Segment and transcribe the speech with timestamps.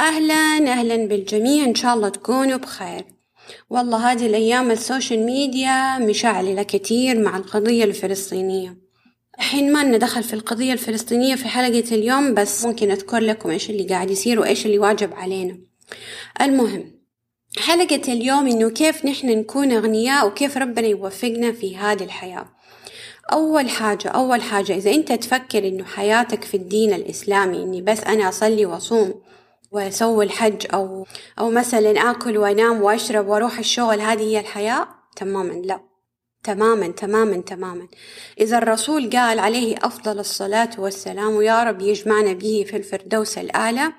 [0.00, 3.04] أهلا أهلا بالجميع إن شاء الله تكونوا بخير.
[3.70, 8.76] والله هذه الأيام السوشيال ميديا مشعللة كتير مع القضية الفلسطينية.
[9.38, 13.82] الحين ما ندخل في القضية الفلسطينية في حلقة اليوم بس ممكن أذكر لكم إيش اللي
[13.82, 15.58] قاعد يصير وإيش اللي واجب علينا.
[16.40, 16.92] المهم
[17.58, 22.46] حلقة اليوم إنه كيف نحن نكون أغنياء وكيف ربنا يوفقنا في هذه الحياة.
[23.32, 28.28] أول حاجة أول حاجة إذا أنت تفكر إنه حياتك في الدين الإسلامي إني بس أنا
[28.28, 29.14] أصلي وأصوم
[29.70, 31.06] وأسوي الحج أو
[31.38, 35.80] أو مثلا آكل وأنام وأشرب وأروح الشغل هذه هي الحياة؟ تماما لا.
[36.44, 37.88] تماما تماما تماما.
[38.40, 43.92] إذا الرسول قال عليه أفضل الصلاة والسلام ويا رب يجمعنا به في الفردوس الأعلى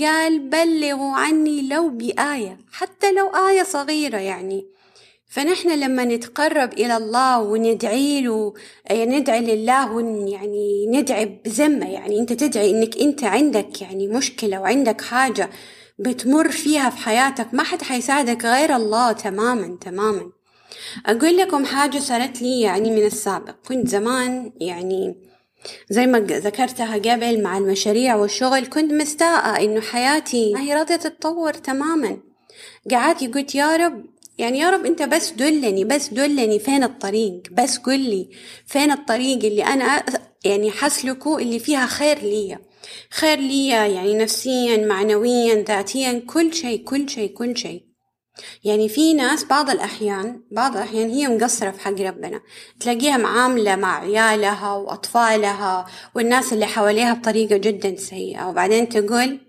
[0.00, 4.79] قال بلغوا عني لو بآية حتى لو آية صغيرة يعني.
[5.30, 8.54] فنحن لما نتقرب إلى الله وندعي له
[8.92, 15.00] ندعي لله ون يعني ندعي بذمة يعني أنت تدعي إنك أنت عندك يعني مشكلة وعندك
[15.00, 15.50] حاجة
[15.98, 20.30] بتمر فيها في حياتك ما حد حيساعدك غير الله تماما تماما.
[21.06, 23.54] أقول لكم حاجة صارت لي يعني من السابق.
[23.68, 25.16] كنت زمان يعني
[25.90, 31.52] زي ما ذكرتها قبل مع المشاريع والشغل كنت مستاءة إنه حياتي ما هي راضية تتطور
[31.52, 32.18] تماما.
[32.90, 34.04] قعدت قلت يا رب
[34.40, 38.28] يعني يا رب انت بس دلني بس دلني فين الطريق بس قل لي
[38.66, 40.04] فين الطريق اللي أنا
[40.44, 42.58] يعني حسلكه اللي فيها خير ليا.
[43.10, 47.84] خير ليا يعني نفسيا معنويا ذاتيا كل شيء كل شيء كل شيء.
[48.64, 52.40] يعني في ناس بعض الأحيان بعض الأحيان هي مقصرة في حق ربنا.
[52.80, 58.48] تلاقيها معاملة مع عيالها وأطفالها والناس اللي حواليها بطريقة جدا سيئة.
[58.48, 59.40] وبعدين تقول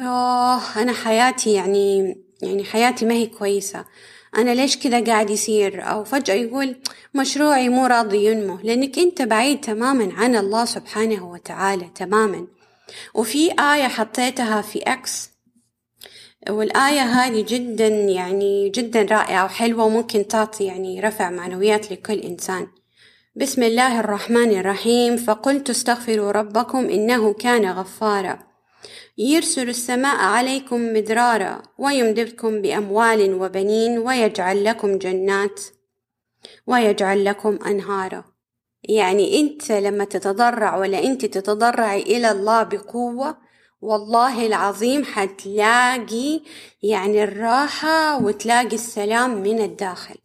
[0.00, 3.84] أوه أنا حياتي يعني يعني حياتي ما هي كويسة.
[4.36, 6.76] أنا ليش كذا قاعد يصير؟ أو فجأة يقول
[7.14, 12.46] مشروعي مو راضي ينمو لأنك أنت بعيد تماما عن الله سبحانه وتعالى تماما.
[13.14, 15.30] وفي آية حطيتها في أكس
[16.50, 22.66] والآية هذه جدا يعني جدا رائعة وحلوة وممكن تعطي يعني رفع معنويات لكل إنسان.
[23.36, 28.38] بسم الله الرحمن الرحيم فقلت استغفروا ربكم إنه كان غفارا.
[29.18, 35.60] يرسل السماء عليكم مدرارا ويمددكم بأموال وبنين ويجعل لكم جنات
[36.66, 38.24] ويجعل لكم أنهارا.
[38.82, 43.36] يعني أنت لما تتضرع ولا أنت تتضرعي إلى الله بقوة
[43.80, 46.40] والله العظيم حتلاقي
[46.82, 50.16] يعني الراحة وتلاقي السلام من الداخل.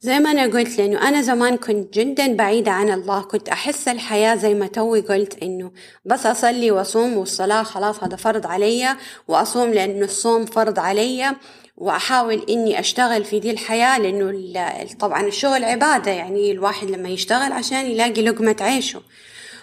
[0.00, 4.36] زي ما أنا قلت لأنه أنا زمان كنت جدا بعيدة عن الله كنت أحس الحياة
[4.36, 5.72] زي ما توي قلت إنه
[6.04, 8.96] بس أصلي وأصوم والصلاة خلاص هذا فرض علي
[9.28, 11.36] وأصوم لأنه الصوم فرض علي
[11.76, 14.54] وأحاول إني أشتغل في دي الحياة لأنه
[15.00, 19.02] طبعا الشغل عبادة يعني الواحد لما يشتغل عشان يلاقي لقمة عيشه.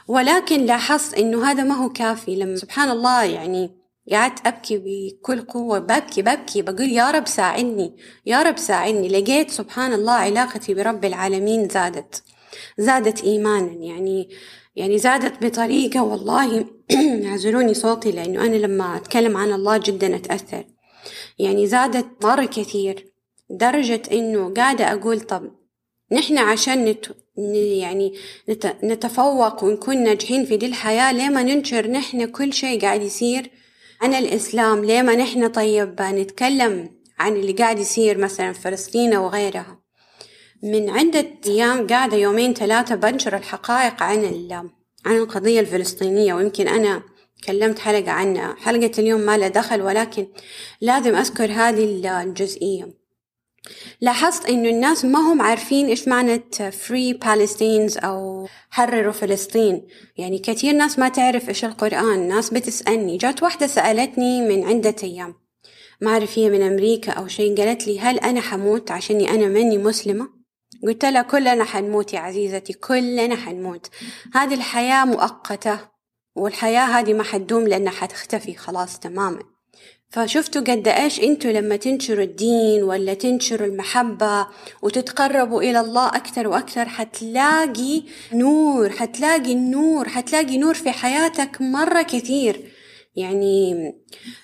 [0.08, 3.72] ولكن لاحظت إنه هذا ما هو كافي لما سبحان الله يعني
[4.12, 7.96] قعدت أبكي بكل قوة ببكي ببكي بقول يا رب ساعدني
[8.26, 9.08] يا رب ساعدني.
[9.08, 12.24] لقيت سبحان الله علاقتي برب العالمين زادت
[12.78, 13.72] زادت إيمانا.
[13.72, 14.30] يعني
[14.76, 16.66] يعني زادت بطريقة والله
[17.26, 20.66] اعذروني صوتي لأنه أنا لما أتكلم عن الله جدا أتأثر.
[21.40, 23.12] يعني زادت مرة كثير
[23.50, 25.52] درجة إنه قاعدة أقول طب
[26.12, 27.06] نحن عشان نت
[27.80, 28.14] يعني
[28.50, 33.52] نت نتفوق ونكون ناجحين في دي الحياة ليه ما ننشر نحن كل شيء قاعد يصير؟
[34.02, 36.90] عن الإسلام ليه ما نحن طيب نتكلم
[37.20, 39.80] عن اللي قاعد يصير مثلا في فلسطين وغيرها
[40.64, 44.24] من عدة أيام قاعدة يومين ثلاثة بنشر الحقائق عن
[45.06, 47.04] عن القضية الفلسطينية ويمكن أنا
[47.44, 48.56] كلمت حلقة عنها.
[48.60, 50.28] حلقة اليوم ما لها دخل ولكن
[50.82, 51.84] لازم أذكر هذه
[52.24, 53.05] الجزئية.
[54.02, 59.88] لاحظت إنه الناس ما هم عارفين إيش معنى free Palestinians أو حرروا فلسطين.
[60.18, 63.18] يعني كثير ناس ما تعرف إيش القرآن ناس بتسألني.
[63.18, 65.36] جات واحدة سألتني من عدة أيام.
[66.02, 69.78] ما أعرف هي من أمريكا أو شيء قالت لي هل أنا حموت عشاني أنا مني
[69.78, 70.30] مسلمة؟
[70.84, 73.88] قلت لها كلنا حنموت يا عزيزتي كلنا حنموت.
[74.34, 75.80] هذه الحياة مؤقتة
[76.36, 79.55] والحياة هذه ما حتدوم لأنها حتختفي خلاص تماما.
[80.10, 84.48] فشفتوا قد إيش أنتوا لما تنشروا الدين ولا تنشروا المحبة
[84.82, 88.04] وتتقربوا إلى الله أكثر وأكثر حتلاقي
[88.34, 92.72] نور حتلاقي النور حتلاقي نور في حياتك مرة كثير.
[93.16, 93.94] يعني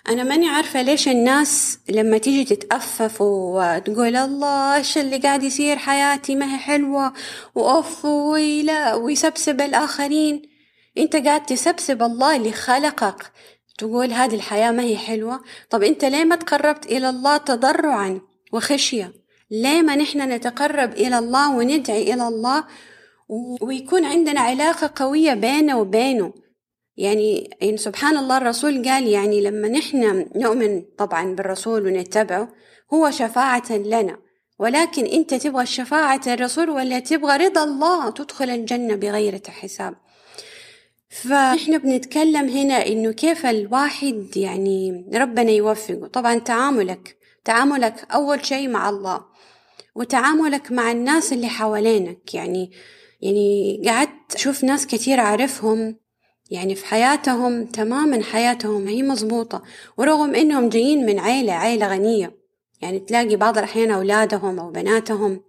[0.10, 6.36] أنا ماني عارفة ليش الناس لما تيجي تتأفف وتقول الله إيش اللي قاعد يصير حياتي
[6.36, 7.14] ما هي حلوة
[7.56, 10.42] وأوف ويلا ويسبسب الآخرين.
[10.98, 13.32] أنت قاعد تسبسب الله اللي خلقك.
[13.82, 15.42] تقول هذه الحياة ما هي حلوة.
[15.70, 18.22] طب أنت ليه ما تقربت إلى الله تضرعا
[18.54, 19.14] وخشية؟
[19.52, 22.64] ليه ما نحن نتقرب إلى الله وندعي إلى الله
[23.62, 26.34] ويكون عندنا علاقة قوية بينه وبينه؟
[26.98, 32.50] يعني, يعني سبحان الله الرسول قال يعني لما نحن نؤمن طبعا بالرسول ونتبعه
[32.94, 34.18] هو شفاعة لنا.
[34.60, 39.96] ولكن أنت تبغى الشفاعة الرسول ولا تبغى رضا الله تدخل الجنة بغير حساب.
[41.12, 46.08] فإحنا بنتكلم هنا إنه كيف الواحد يعني ربنا يوفقه.
[46.08, 49.22] طبعا تعاملك تعاملك أول شيء مع الله
[49.96, 52.34] وتعاملك مع الناس اللي حوالينك.
[52.36, 52.72] يعني
[53.22, 55.96] يعني قعدت أشوف ناس كتير أعرفهم
[56.52, 59.62] يعني في حياتهم تماما حياتهم هي مظبوطة
[59.98, 62.38] ورغم إنهم جايين من عيلة عيلة غنية.
[62.82, 65.42] يعني تلاقي بعض الأحيان أولادهم أو بناتهم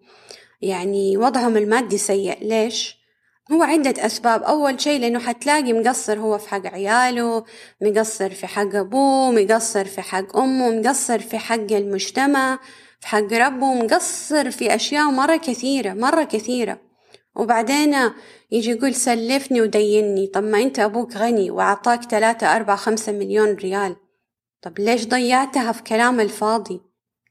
[0.62, 2.38] يعني وضعهم المادي سيء.
[2.44, 3.01] ليش؟
[3.52, 4.43] هو عدة أسباب.
[4.43, 7.44] أول شيء لأنه حتلاقي مقصر هو في حق عياله
[7.82, 12.58] مقصر في حق أبوه مقصر في حق أمه مقصر في حق المجتمع
[13.00, 16.81] في حق ربه مقصر في أشياء مرة كثيرة مرة كثيرة.
[17.37, 17.96] وبعدين
[18.50, 23.96] يجي يقول سلفني وديني طب ما أنت أبوك غني وأعطاك ثلاثة أربعة خمسة مليون ريال.
[24.62, 26.81] طب ليش ضيعتها في كلام الفاضي؟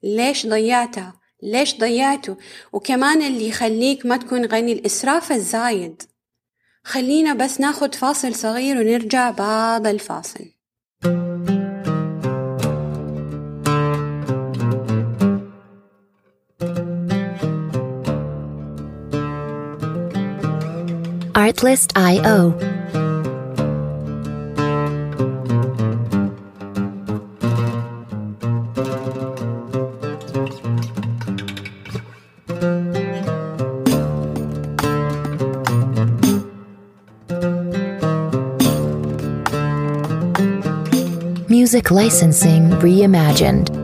[0.03, 1.13] ليش ضيعتها؟
[1.43, 2.37] ليش ضيعته؟
[2.73, 6.03] وكمان اللي يخليك ما تكون غني الإسراف الزايد.
[6.83, 10.45] خلينا بس ناخد فاصل صغير ونرجع بعد الفاصل.
[21.47, 22.80] Artlist.io
[41.91, 43.80] Licensing Reimagined.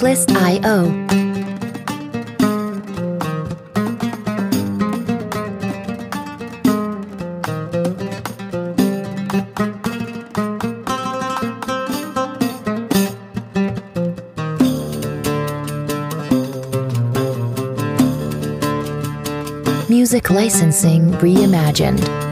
[0.00, 0.88] Artlist.io.
[19.90, 22.29] Music Licensing Reimagined.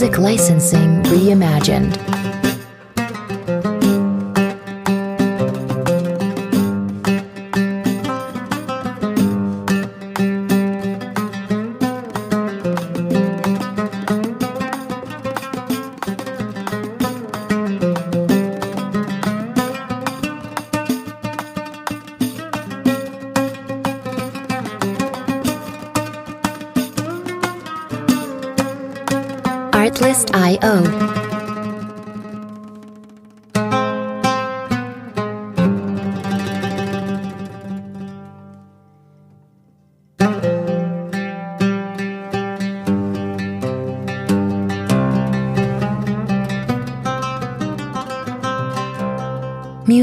[0.00, 2.27] Music Licensing Reimagined.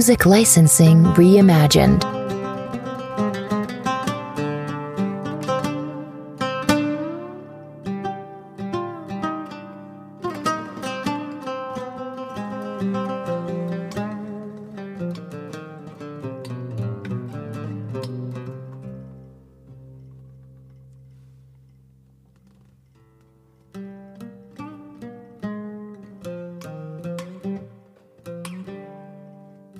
[0.05, 2.14] Music Licensing Reimagined.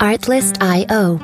[0.05, 1.17] Artlist.io.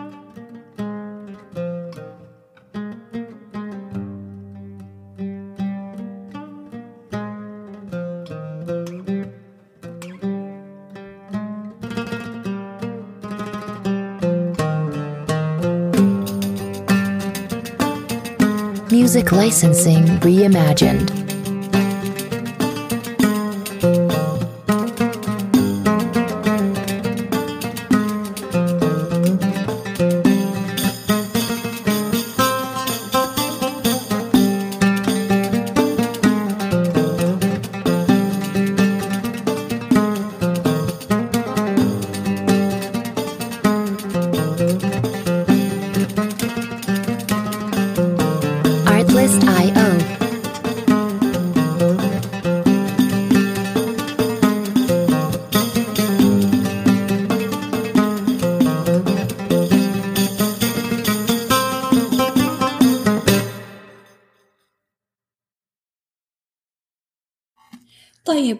[18.89, 21.30] Music Licensing Reimagined.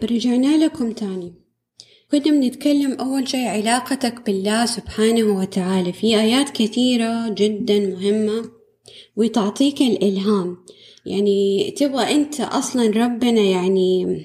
[0.02, 1.34] طيب رجعنا لكم تاني.
[2.10, 5.92] كنا بنتكلم أول شيء علاقتك بالله سبحانه وتعالى.
[5.92, 8.50] في آيات كثيرة جدا مهمة
[9.16, 10.56] وتعطيك الإلهام.
[11.06, 14.24] يعني تبغى أنت أصلا ربنا يعني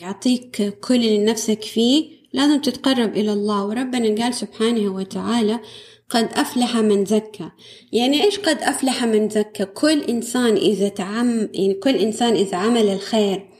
[0.00, 3.64] يعطيك كل اللي نفسك فيه لازم تتقرب إلى الله.
[3.64, 5.60] وربنا قال سبحانه وتعالى
[6.10, 7.50] قد أفلح من زكى.
[7.92, 12.88] يعني إيش قد أفلح من زكى؟ كل إنسان إذا تعم يعني كل إنسان إذا عمل
[12.88, 13.51] الخير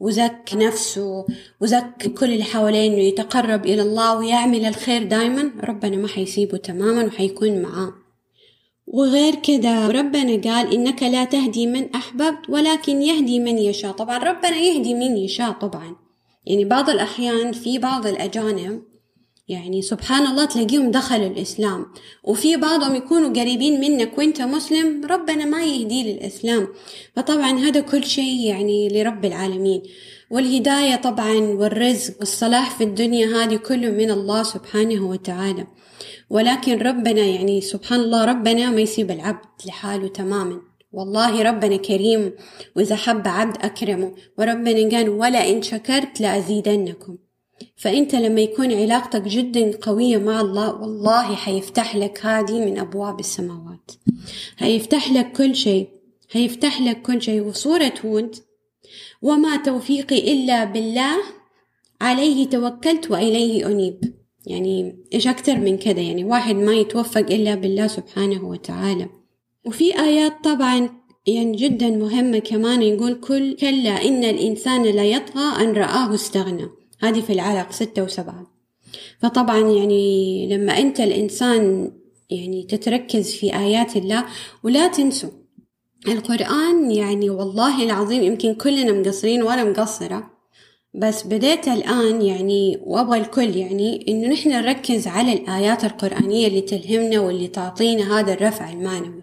[0.00, 1.26] وزك نفسه
[1.60, 7.04] وزك كل اللي حواليه إنه يتقرب إلى الله ويعمل الخير دايما ربنا ما حيسيبه تماما
[7.04, 7.92] وحيكون معاه.
[8.86, 13.92] وغير كده ربنا قال إنك لا تهدي من أحببت ولكن يهدي من يشاء.
[13.92, 15.96] طبعا ربنا يهدي من يشاء طبعا.
[16.46, 18.82] يعني بعض الأحيان في بعض الأجانب
[19.48, 21.86] يعني سبحان الله تلاقيهم دخلوا الإسلام.
[22.24, 26.68] وفي بعضهم يكونوا قريبين منك وأنت مسلم ربنا ما يهدي للإسلام.
[27.16, 29.82] فطبعا هذا كل شيء يعني لرب العالمين.
[30.30, 35.66] والهداية طبعا والرزق والصلاح في الدنيا هذه كله من الله سبحانه وتعالى.
[36.30, 40.60] ولكن ربنا يعني سبحان الله ربنا ما يسيب العبد لحاله تماما.
[40.92, 42.32] والله ربنا كريم
[42.76, 44.14] وإذا حب عبد أكرمه.
[44.38, 47.16] وربنا قال ولا إن شكرت لأزيدنكم.
[47.76, 53.90] فأنت لما يكون علاقتك جدا قوية مع الله والله حيفتح لك هذه من أبواب السماوات.
[54.58, 55.88] هيفتح لك كل شيء.
[56.32, 57.42] هيفتح لك كل شيء.
[57.42, 58.36] وصورة هود
[59.22, 61.16] وما توفيقي إلا بالله
[62.00, 64.14] عليه توكلت وإليه أنيب.
[64.46, 69.08] يعني إيش أكتر من كده يعني واحد ما يتوفق إلا بالله سبحانه وتعالى.
[69.66, 70.90] وفي آيات طبعا
[71.26, 76.68] يعني جدا مهمة كمان يقول كل كلا إن الإنسان لا يطغى أن رآه استغنى.
[77.00, 78.46] هذه في العلق ستة وسبعة.
[79.20, 81.92] فطبعا يعني لما أنت الإنسان
[82.30, 84.24] يعني تتركز في آيات الله
[84.62, 85.30] ولا تنسوا
[86.08, 90.30] القرآن يعني والله العظيم يمكن كلنا مقصرين وأنا مقصرة
[90.94, 97.20] بس بديت الآن يعني وأبغى الكل يعني إنه نحن نركز على الآيات القرآنية اللي تلهمنا
[97.20, 99.22] واللي تعطينا هذا الرفع المعنوي.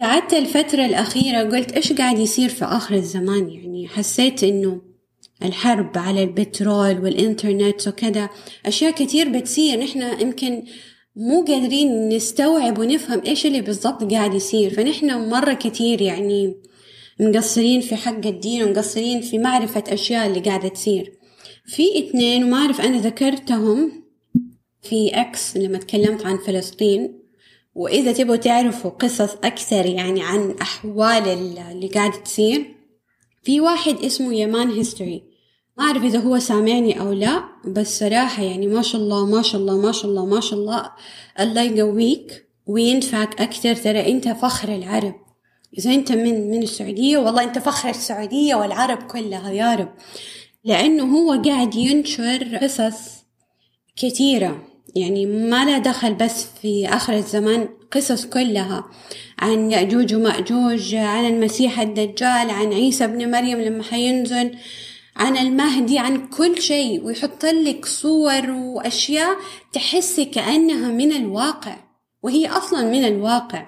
[0.00, 4.80] قعدت الفترة الأخيرة قلت إيش قاعد يصير في آخر الزمان؟ يعني حسيت إنه
[5.44, 8.28] الحرب على البترول والإنترنت وكذا.
[8.66, 10.64] أشياء كتير بتصير نحن يمكن
[11.16, 14.70] مو قادرين نستوعب ونفهم إيش اللي بالضبط قاعد يصير.
[14.74, 16.54] فنحن مرة كتير يعني
[17.20, 21.12] مقصرين في حق الدين ومقصرين في معرفة أشياء اللي قاعدة تصير.
[21.66, 24.02] في اثنين وما أعرف أنا ذكرتهم
[24.82, 27.22] في أكس لما تكلمت عن فلسطين.
[27.74, 32.74] وإذا تبغوا تعرفوا قصص أكثر يعني عن أحوال اللي قاعدة تصير.
[33.42, 35.31] في واحد اسمه يمان هيستوري
[35.78, 39.60] ما أعرف إذا هو سامعني أو لا بس صراحة يعني ما شاء الله ما شاء
[39.60, 40.90] الله ما شاء الله ما شاء الله.
[41.40, 43.76] الله يقويك وينفعك أكثر.
[43.76, 45.14] ترى أنت فخر العرب.
[45.78, 49.92] إذا أنت من من السعودية والله أنت فخر السعودية والعرب كلها يا رب.
[50.64, 53.24] لأنه هو قاعد ينشر قصص
[53.96, 54.62] كثيرة.
[54.96, 58.84] يعني ما لا دخل بس في آخر الزمان قصص كلها
[59.38, 64.56] عن يأجوج ومأجوج عن المسيح الدجال عن عيسى ابن مريم لما حينزل.
[65.16, 69.36] عن المهدي عن كل شيء ويحط لك صور وأشياء
[69.72, 71.76] تحس كأنها من الواقع
[72.22, 73.66] وهي أصلا من الواقع.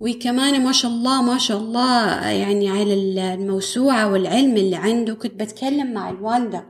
[0.00, 2.94] وكمان ما شاء الله ما شاء الله يعني على
[3.34, 5.14] الموسوعة والعلم اللي عنده.
[5.14, 6.66] كنت بتكلم مع الوالدة.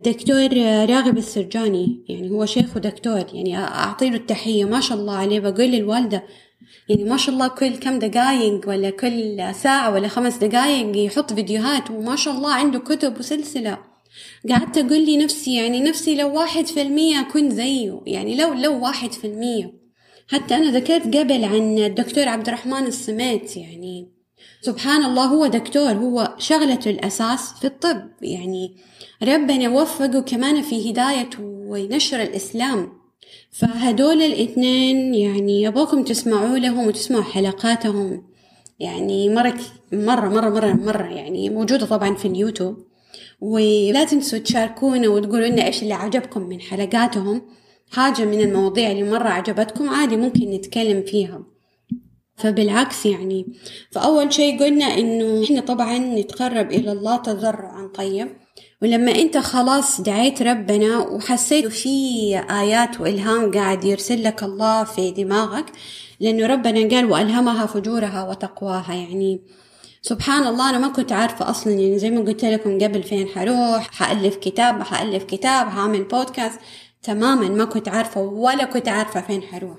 [0.00, 0.56] دكتور
[0.90, 5.40] راغب السرجاني يعني هو شيخ ودكتور يعني أعطي له التحية ما شاء الله عليه.
[5.40, 6.22] بقول للوالدة
[6.88, 11.90] يعني ما شاء الله كل كم دقايق ولا كل ساعة ولا خمس دقايق يحط فيديوهات
[11.90, 13.78] وما شاء الله عنده كتب وسلسلة.
[14.50, 18.84] قعدت أقول لي نفسي يعني نفسي لو واحد في المية أكون زيه يعني لو لو
[18.84, 19.72] واحد في المية.
[20.28, 24.08] حتى أنا ذكرت قبل عن الدكتور عبد الرحمن الصميت يعني
[24.60, 28.10] سبحان الله هو دكتور هو شغلته الأساس في الطب.
[28.22, 28.76] يعني
[29.22, 33.05] ربنا وفقه كمان في هداية ونشر الإسلام.
[33.50, 38.26] فهدول الاثنين يعني يبغاكم تسمعوا لهم وتسمعوا حلقاتهم.
[38.80, 39.58] يعني مرة
[39.92, 42.86] مرة مرة مرة مرة يعني موجودة طبعا في اليوتيوب.
[43.40, 47.42] ولا تنسوا تشاركونا وتقولوا لنا إيش اللي عجبكم من حلقاتهم.
[47.92, 51.56] حاجة من المواضيع اللي مرة عجبتكم عادي ممكن نتكلم فيها.
[52.36, 53.46] فبالعكس يعني
[53.90, 58.28] فأول شيء قلنا إنه إحنا طبعا نتقرب إلى الله تضرعا طيب
[58.82, 61.88] ولما أنت خلاص دعيت ربنا وحسيت في
[62.50, 65.72] آيات وإلهام قاعد يرسل لك الله في دماغك
[66.20, 68.94] لأنه ربنا قال وألهمها فجورها وتقواها.
[68.94, 69.40] يعني
[70.02, 73.90] سبحان الله أنا ما كنت عارفة أصلا يعني زي ما قلت لكم قبل فين حروح
[73.92, 76.60] حألف كتاب حألف كتاب هعمل بودكاست
[77.02, 79.76] تماما ما كنت عارفة ولا كنت عارفة فين حروح.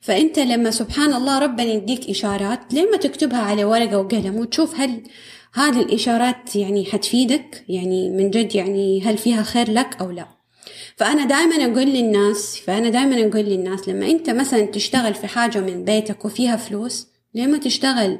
[0.00, 5.02] فأنت لما سبحان الله ربنا يديك إشارات ليه ما تكتبها على ورقة وقلم وتشوف هل
[5.54, 10.28] هذه الإشارات يعني حتفيدك؟ يعني من جد يعني هل فيها خير لك أو لا؟
[10.96, 15.84] فأنا دائما أقول للناس فأنا دائما أقول للناس لما أنت مثلا تشتغل في حاجة من
[15.84, 18.18] بيتك وفيها فلوس ليه ما تشتغل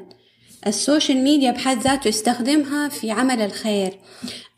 [0.67, 3.99] السوشيال ميديا بحد ذاته استخدمها في عمل الخير؟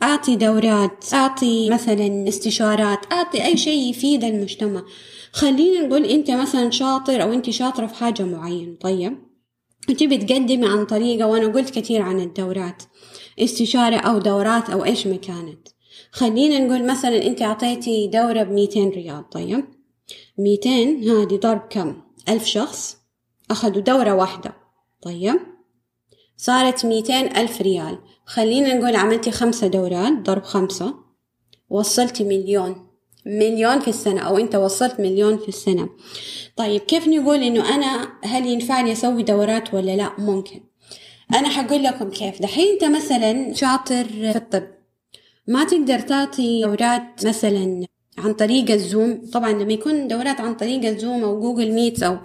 [0.04, 4.84] أعطي دورات أعطي مثلا استشارات أعطي أي شيء يفيد المجتمع.
[5.32, 9.27] خلينا نقول أنت مثلا شاطر أو أنت شاطرة في حاجة معينة طيب؟
[9.90, 12.84] وتبي تقدمي عن طريقة وأنا قلت كثير عن الدورات
[13.40, 15.68] استشارة أو دورات أو إيش ما كانت.
[16.12, 19.66] خلينا نقول مثلا أنت أعطيتي دورة بميتين ريال طيب؟
[20.38, 22.98] ميتين هذه ضرب كم؟ ألف شخص
[23.52, 24.54] أخذوا دورة واحدة
[25.02, 25.40] طيب؟
[26.38, 28.00] صارت ميتين ألف ريال.
[28.26, 30.94] خلينا نقول عملتي خمسة دورات ضرب خمسة
[31.70, 32.87] وصلتي مليون.
[33.28, 35.90] مليون في السنة أو أنت وصلت مليون في السنة.
[36.56, 40.60] طيب كيف نقول إنه أنا هل ينفعني أسوي دورات ولا لا؟ ممكن.
[41.36, 42.42] أنا حقول لكم كيف.
[42.42, 44.68] دحين أنت مثلا شاطر في الطب.
[45.48, 47.86] ما تقدر تعطي دورات مثلا
[48.18, 49.22] عن طريق ال Zoom.
[49.34, 52.18] طبعا لما يكون دورات عن طريق ال Zoom أو Google Meets أو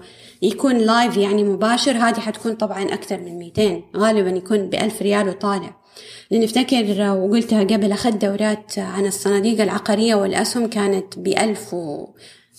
[0.43, 5.82] يكون live يعني مباشر هذه حتكون طبعا أكثر من 200 غالبا يكون بألف ريال وطالع.
[6.39, 12.09] نفتكر وقلتها قبل أخذت دورات عن الصناديق العقارية والأسهم كانت بألف و...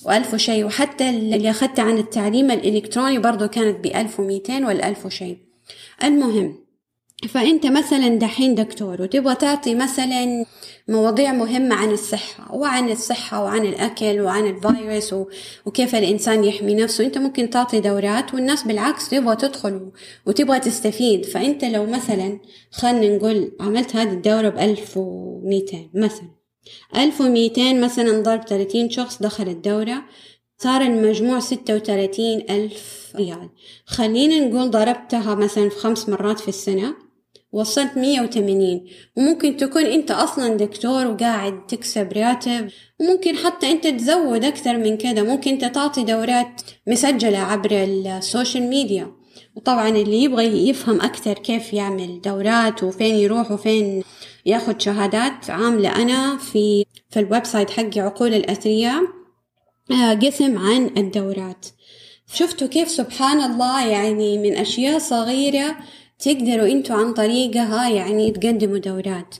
[0.05, 0.65] وألف وشيء.
[0.65, 5.37] وحتى اللي أخذتها عن التعليم الإلكتروني برضو كانت بألف ومئتين والألف وشيء.
[6.03, 6.63] المهم
[7.29, 10.45] فأنت مثلا دحين دكتور وتبغى تعطي مثلا
[10.87, 15.15] مواضيع مهمة عن الصحة وعن الصحة وعن الأكل وعن الفيروس
[15.65, 17.05] وكيف الإنسان يحمي نفسه.
[17.05, 19.91] أنت ممكن تعطي دورات والناس بالعكس تبغى تدخل
[20.25, 21.25] وتبغى تستفيد.
[21.25, 22.39] فأنت لو مثلا
[22.71, 26.29] خلنا نقول عملت هذه الدورة بألف ومئتين مثلا
[26.95, 30.03] ألف ومئتين مثلا ضرب ثلاثين شخص دخل الدورة
[30.57, 33.49] صار المجموع ستة وثلاثين ألف ريال.
[33.85, 37.02] خلينا نقول ضربتها مثلا في خمس مرات في السنة
[37.53, 38.85] وصلت مية وثمانين
[39.17, 42.69] وممكن تكون أنت أصلا دكتور وقاعد تكسب راتب.
[42.99, 48.63] وممكن حتى أنت تزود أكثر من كده ممكن أنت تعطي دورات مسجلة عبر ال social
[48.63, 49.11] media.
[49.55, 54.03] وطبعا اللي يبغى يفهم أكثر كيف يعمل دورات وفين يروح وفين
[54.45, 59.01] ياخد شهادات عاملة أنا في في ال website حقي عقول الأثرياء
[59.91, 61.65] آه، قسم عن الدورات.
[62.33, 65.75] شفتوا كيف سبحان الله يعني من أشياء صغيرة
[66.19, 69.35] تقدروا أنتوا عن طريقها يعني تقدموا دورات.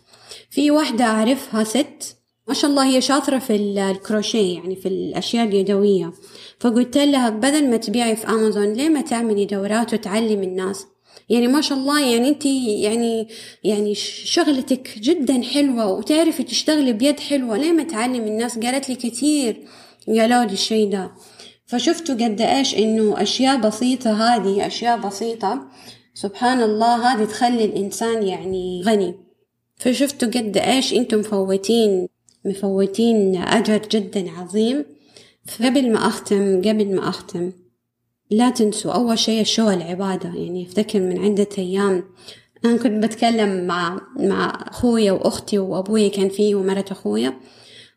[0.49, 6.13] في واحدة أعرفها ست ما شاء الله هي شاطرة في الكروشيه يعني في الأشياء اليدوية.
[6.59, 10.85] فقلت لها بدل ما تبيعي في أمازون ليه ما تعملي دورات وتعلمي الناس؟
[11.29, 13.27] يعني ما شاء الله يعني انت يعني
[13.63, 17.57] يعني شغلتك جدا حلوة وتعرفي تشتغلي بيد حلوة.
[17.57, 19.67] ليه ما تعلمي الناس؟ قالت لي كثير
[20.07, 21.11] قالوا لي الشي ده.
[21.65, 25.67] فشفتوا قد إيش إنه أشياء بسيطة هذه أشياء بسيطة.
[26.13, 29.15] سبحان الله هذه تخلي الإنسان يعني غني.
[29.75, 32.07] فشفتوا قد إيش أنتم مفوتين
[32.45, 34.85] مفوتين أجر جدا عظيم.
[35.45, 37.51] فقبل ما أختم قبل ما أختم
[38.29, 42.03] لا تنسوا أول شيء الشغل عبادة يعني أفتكر من عدة أيام
[42.65, 47.33] أنا كنت بتكلم مع مع أخويا وأختي وأبوي كان فيه ومرة أخويا.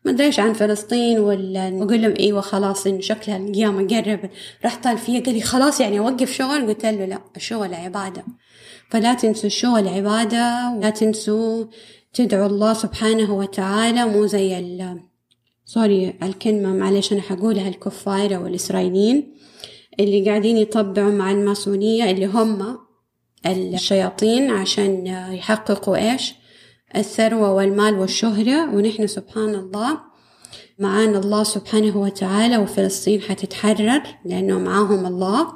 [0.05, 4.29] ما ادريش عن فلسطين ولا أقول لهم إيوه خلاص انه شكلها القيامة قرب
[4.63, 5.23] راح طال فيها.
[5.23, 6.67] قال لي خلاص يعني اوقف شغل.
[6.67, 8.25] قلت له لا الشغل عبادة.
[8.89, 11.65] فلا تنسوا الشغل عبادة ولا تنسوا
[12.13, 14.05] تدعوا الله سبحانه وتعالى.
[14.05, 14.99] مو زي ال
[15.65, 19.33] سوري الكلمة معلش أنا حقولها الكفار أو الإسرائيليين
[19.99, 22.77] اللي قاعدين يطبعوا مع الماسونية اللي هم
[23.45, 26.33] الشياطين عشان يحققوا إيش؟
[26.95, 29.99] الثروة والمال والشهرة ونحن سبحان الله
[30.79, 35.53] معانا الله سبحانه وتعالى وفلسطين حتتحرر لأنه معاهم الله.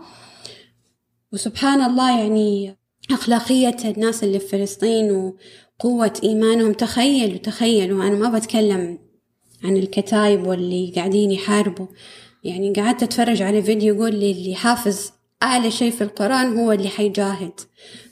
[1.33, 2.77] وسبحان الله يعني
[3.11, 6.73] أخلاقية الناس اللي في فلسطين وقوة إيمانهم.
[6.73, 8.99] تخيلوا تخيلوا أنا ما بتكلم
[9.63, 11.87] عن الكتايب واللي قاعدين يحاربوا.
[12.43, 15.11] يعني قعدت أتفرج على فيديو يقول لي اللي حافظ
[15.43, 17.59] أعلى شيء في القرآن هو اللي حيجاهد.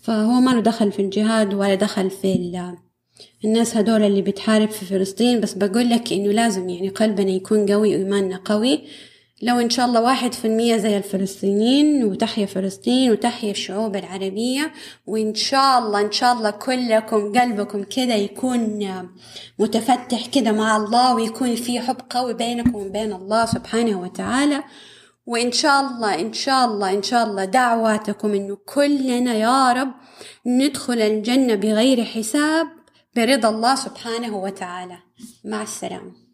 [0.02, 2.34] فهو ما له دخل في الجهاد ولا دخل في
[3.46, 7.96] الناس هدول اللي بتحارب في فلسطين بس بقول لك إنه لازم يعني قلبنا يكون قوي
[7.96, 8.82] وإيماننا قوي.
[9.42, 14.72] لو إن شاء الله واحد في المية زي الفلسطينيين وتحيا فلسطين وتحيا الشعوب العربية
[15.08, 18.80] وإن شاء الله إن شاء الله كلكم قلبكم كده يكون
[19.60, 24.64] متفتح كده مع الله ويكون في حب قوي بينكم وبين الله سبحانه وتعالى.
[25.26, 29.92] وإن شاء الله إن شاء الله إن شاء الله دعواتكم إنه كلنا يا رب
[30.46, 32.68] ندخل الجنة بغير حساب
[33.15, 34.98] برضا الله سبحانه وتعالى.
[35.45, 36.29] مع السلامة.